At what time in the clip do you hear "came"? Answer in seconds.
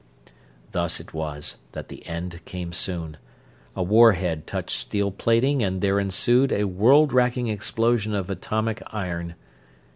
2.45-2.73